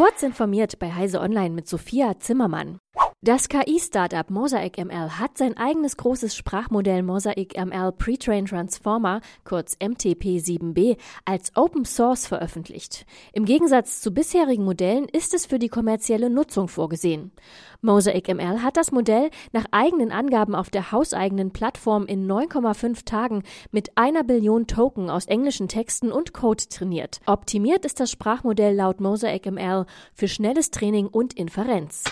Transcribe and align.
Kurz 0.00 0.22
informiert 0.22 0.78
bei 0.78 0.94
Heise 0.94 1.20
Online 1.20 1.50
mit 1.50 1.68
Sophia 1.68 2.18
Zimmermann. 2.18 2.80
Das 3.22 3.50
KI-Startup 3.50 4.30
Mosaic 4.30 4.78
ML 4.78 5.18
hat 5.18 5.36
sein 5.36 5.54
eigenes 5.58 5.98
großes 5.98 6.34
Sprachmodell 6.34 7.02
Mosaic 7.02 7.54
ML 7.54 7.92
Pre-Trained 7.92 8.48
Transformer, 8.48 9.20
kurz 9.44 9.76
MTP7b, 9.76 10.96
als 11.26 11.54
Open 11.54 11.84
Source 11.84 12.26
veröffentlicht. 12.26 13.04
Im 13.34 13.44
Gegensatz 13.44 14.00
zu 14.00 14.14
bisherigen 14.14 14.64
Modellen 14.64 15.04
ist 15.04 15.34
es 15.34 15.44
für 15.44 15.58
die 15.58 15.68
kommerzielle 15.68 16.30
Nutzung 16.30 16.68
vorgesehen. 16.68 17.30
Mosaic 17.82 18.26
ML 18.34 18.62
hat 18.62 18.78
das 18.78 18.90
Modell 18.90 19.28
nach 19.52 19.66
eigenen 19.70 20.12
Angaben 20.12 20.54
auf 20.54 20.70
der 20.70 20.90
hauseigenen 20.90 21.50
Plattform 21.50 22.06
in 22.06 22.26
9,5 22.26 23.04
Tagen 23.04 23.42
mit 23.70 23.98
einer 23.98 24.24
Billion 24.24 24.66
Token 24.66 25.10
aus 25.10 25.26
englischen 25.26 25.68
Texten 25.68 26.10
und 26.10 26.32
Code 26.32 26.64
trainiert. 26.70 27.20
Optimiert 27.26 27.84
ist 27.84 28.00
das 28.00 28.10
Sprachmodell 28.10 28.74
laut 28.74 29.02
Mosaic 29.02 29.44
ML 29.44 29.84
für 30.14 30.26
schnelles 30.26 30.70
Training 30.70 31.06
und 31.06 31.34
Inferenz. 31.34 32.04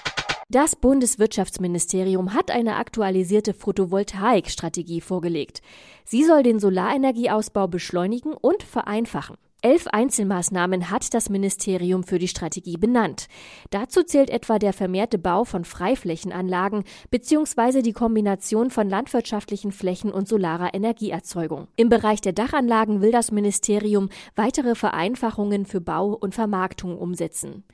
Das 0.50 0.76
Bundeswirtschaftsministerium 0.76 2.32
hat 2.32 2.50
eine 2.50 2.76
aktualisierte 2.76 3.52
Photovoltaikstrategie 3.52 5.02
vorgelegt. 5.02 5.60
Sie 6.06 6.24
soll 6.24 6.42
den 6.42 6.58
Solarenergieausbau 6.58 7.68
beschleunigen 7.68 8.32
und 8.32 8.62
vereinfachen. 8.62 9.36
Elf 9.60 9.88
Einzelmaßnahmen 9.88 10.88
hat 10.88 11.12
das 11.14 11.30
Ministerium 11.30 12.04
für 12.04 12.20
die 12.20 12.28
Strategie 12.28 12.76
benannt. 12.76 13.26
Dazu 13.70 14.04
zählt 14.04 14.30
etwa 14.30 14.60
der 14.60 14.72
vermehrte 14.72 15.18
Bau 15.18 15.42
von 15.42 15.64
Freiflächenanlagen 15.64 16.84
bzw. 17.10 17.82
die 17.82 17.92
Kombination 17.92 18.70
von 18.70 18.88
landwirtschaftlichen 18.88 19.72
Flächen 19.72 20.12
und 20.12 20.28
solarer 20.28 20.74
Energieerzeugung. 20.74 21.66
Im 21.74 21.88
Bereich 21.88 22.20
der 22.20 22.34
Dachanlagen 22.34 23.02
will 23.02 23.10
das 23.10 23.32
Ministerium 23.32 24.10
weitere 24.36 24.76
Vereinfachungen 24.76 25.66
für 25.66 25.80
Bau 25.80 26.10
und 26.10 26.36
Vermarktung 26.36 26.96
umsetzen. 26.96 27.64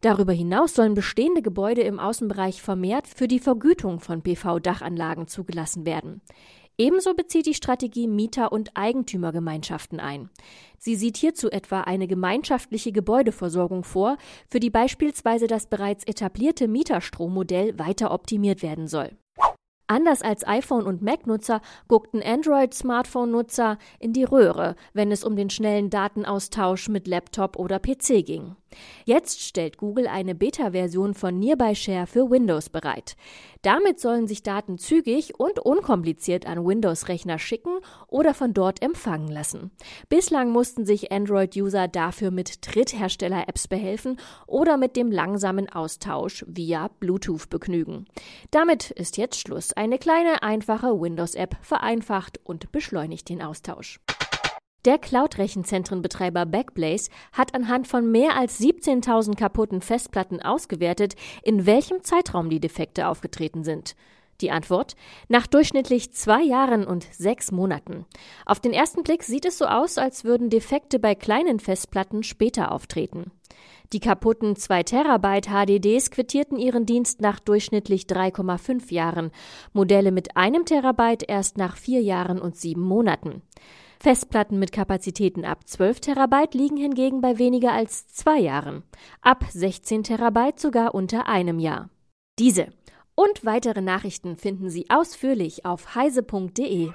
Darüber 0.00 0.32
hinaus 0.32 0.74
sollen 0.74 0.94
bestehende 0.94 1.42
Gebäude 1.42 1.82
im 1.82 2.00
Außenbereich 2.00 2.62
vermehrt 2.62 3.06
für 3.06 3.28
die 3.28 3.38
Vergütung 3.38 4.00
von 4.00 4.22
PV-Dachanlagen 4.22 5.28
zugelassen 5.28 5.86
werden. 5.86 6.20
Ebenso 6.80 7.14
bezieht 7.14 7.46
die 7.46 7.54
Strategie 7.54 8.06
Mieter- 8.06 8.52
und 8.52 8.70
Eigentümergemeinschaften 8.74 9.98
ein. 9.98 10.30
Sie 10.78 10.94
sieht 10.94 11.16
hierzu 11.16 11.50
etwa 11.50 11.80
eine 11.80 12.06
gemeinschaftliche 12.06 12.92
Gebäudeversorgung 12.92 13.82
vor, 13.82 14.16
für 14.48 14.60
die 14.60 14.70
beispielsweise 14.70 15.48
das 15.48 15.66
bereits 15.66 16.04
etablierte 16.04 16.68
Mieterstrommodell 16.68 17.76
weiter 17.80 18.12
optimiert 18.12 18.62
werden 18.62 18.86
soll. 18.86 19.10
Anders 19.88 20.22
als 20.22 20.46
iPhone- 20.46 20.86
und 20.86 21.02
Mac-Nutzer 21.02 21.62
guckten 21.88 22.22
Android-Smartphone-Nutzer 22.22 23.78
in 23.98 24.12
die 24.12 24.24
Röhre, 24.24 24.76
wenn 24.92 25.10
es 25.10 25.24
um 25.24 25.34
den 25.34 25.50
schnellen 25.50 25.90
Datenaustausch 25.90 26.88
mit 26.90 27.08
Laptop 27.08 27.58
oder 27.58 27.80
PC 27.80 28.24
ging. 28.24 28.54
Jetzt 29.04 29.40
stellt 29.40 29.78
Google 29.78 30.06
eine 30.06 30.34
Beta-Version 30.34 31.14
von 31.14 31.38
Nearby 31.38 31.74
Share 31.74 32.06
für 32.06 32.30
Windows 32.30 32.68
bereit. 32.68 33.16
Damit 33.62 33.98
sollen 34.00 34.28
sich 34.28 34.42
Daten 34.42 34.78
zügig 34.78 35.38
und 35.38 35.58
unkompliziert 35.58 36.46
an 36.46 36.64
Windows-Rechner 36.64 37.38
schicken 37.38 37.78
oder 38.06 38.34
von 38.34 38.54
dort 38.54 38.82
empfangen 38.82 39.28
lassen. 39.28 39.70
Bislang 40.08 40.50
mussten 40.52 40.86
sich 40.86 41.10
Android-User 41.10 41.88
dafür 41.88 42.30
mit 42.30 42.58
Dritthersteller-Apps 42.66 43.68
behelfen 43.68 44.18
oder 44.46 44.76
mit 44.76 44.96
dem 44.96 45.10
langsamen 45.10 45.68
Austausch 45.68 46.44
via 46.46 46.88
Bluetooth 47.00 47.50
begnügen. 47.50 48.06
Damit 48.50 48.90
ist 48.90 49.16
jetzt 49.16 49.40
Schluss. 49.40 49.72
Eine 49.72 49.98
kleine, 49.98 50.42
einfache 50.42 51.00
Windows-App 51.00 51.56
vereinfacht 51.62 52.40
und 52.44 52.70
beschleunigt 52.72 53.28
den 53.28 53.42
Austausch. 53.42 54.00
Der 54.84 54.96
Cloud-Rechenzentrenbetreiber 54.98 56.46
Backblaze 56.46 57.10
hat 57.32 57.54
anhand 57.54 57.88
von 57.88 58.10
mehr 58.10 58.36
als 58.36 58.60
17.000 58.60 59.36
kaputten 59.36 59.80
Festplatten 59.80 60.40
ausgewertet, 60.40 61.14
in 61.42 61.66
welchem 61.66 62.04
Zeitraum 62.04 62.48
die 62.48 62.60
Defekte 62.60 63.08
aufgetreten 63.08 63.64
sind. 63.64 63.96
Die 64.40 64.52
Antwort? 64.52 64.94
Nach 65.28 65.48
durchschnittlich 65.48 66.12
zwei 66.12 66.42
Jahren 66.42 66.86
und 66.86 67.08
sechs 67.10 67.50
Monaten. 67.50 68.06
Auf 68.46 68.60
den 68.60 68.72
ersten 68.72 69.02
Blick 69.02 69.24
sieht 69.24 69.44
es 69.44 69.58
so 69.58 69.64
aus, 69.64 69.98
als 69.98 70.22
würden 70.22 70.48
Defekte 70.48 71.00
bei 71.00 71.16
kleinen 71.16 71.58
Festplatten 71.58 72.22
später 72.22 72.70
auftreten. 72.70 73.32
Die 73.92 74.00
kaputten 74.00 74.54
2 74.54 74.84
Terabyte 74.84 75.48
HDDs 75.48 76.12
quittierten 76.12 76.56
ihren 76.56 76.86
Dienst 76.86 77.20
nach 77.20 77.40
durchschnittlich 77.40 78.02
3,5 78.02 78.92
Jahren, 78.92 79.32
Modelle 79.72 80.12
mit 80.12 80.36
einem 80.36 80.64
Terabyte 80.64 81.24
erst 81.26 81.56
nach 81.56 81.76
vier 81.76 82.02
Jahren 82.02 82.40
und 82.40 82.56
sieben 82.56 82.82
Monaten. 82.82 83.42
Festplatten 84.00 84.58
mit 84.58 84.70
Kapazitäten 84.70 85.44
ab 85.44 85.66
12 85.66 86.00
Terabyte 86.00 86.54
liegen 86.54 86.76
hingegen 86.76 87.20
bei 87.20 87.38
weniger 87.38 87.72
als 87.72 88.06
zwei 88.06 88.38
Jahren, 88.38 88.84
ab 89.22 89.44
16 89.50 90.04
Terabyte 90.04 90.60
sogar 90.60 90.94
unter 90.94 91.26
einem 91.26 91.58
Jahr. 91.58 91.90
Diese 92.38 92.68
und 93.16 93.44
weitere 93.44 93.80
Nachrichten 93.80 94.36
finden 94.36 94.70
Sie 94.70 94.88
ausführlich 94.90 95.64
auf 95.64 95.96
heise.de. 95.96 96.90